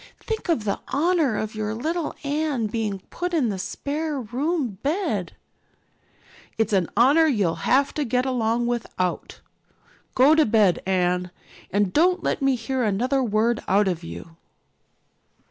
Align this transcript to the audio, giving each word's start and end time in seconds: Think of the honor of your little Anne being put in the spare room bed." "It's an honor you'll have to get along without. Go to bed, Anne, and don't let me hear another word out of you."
Think 0.19 0.49
of 0.49 0.63
the 0.63 0.79
honor 0.87 1.37
of 1.37 1.53
your 1.53 1.75
little 1.75 2.15
Anne 2.23 2.65
being 2.65 3.01
put 3.11 3.35
in 3.35 3.49
the 3.49 3.59
spare 3.59 4.19
room 4.19 4.79
bed." 4.81 5.33
"It's 6.57 6.73
an 6.73 6.89
honor 6.97 7.27
you'll 7.27 7.69
have 7.69 7.93
to 7.93 8.03
get 8.03 8.25
along 8.25 8.65
without. 8.65 9.41
Go 10.15 10.33
to 10.33 10.43
bed, 10.47 10.81
Anne, 10.87 11.29
and 11.69 11.93
don't 11.93 12.23
let 12.23 12.41
me 12.41 12.55
hear 12.55 12.81
another 12.83 13.21
word 13.23 13.59
out 13.67 13.87
of 13.87 14.03
you." 14.03 14.37